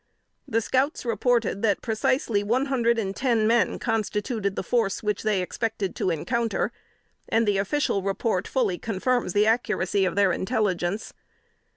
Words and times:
The 0.47 0.61
scouts 0.61 1.05
reported 1.05 1.61
that 1.61 1.83
precisely 1.83 2.41
one 2.41 2.65
hundred 2.65 2.97
and 2.97 3.15
ten 3.15 3.45
men 3.45 3.77
constituted 3.77 4.55
the 4.55 4.63
force 4.63 5.03
which 5.03 5.21
they 5.21 5.43
expected 5.43 5.95
to 5.97 6.09
encounter, 6.09 6.71
and 7.29 7.47
the 7.47 7.59
official 7.59 8.01
report 8.01 8.47
fully 8.47 8.79
confirms 8.79 9.33
the 9.33 9.45
accuracy 9.45 10.03
of 10.05 10.15
their 10.15 10.31
intelligence. 10.31 11.13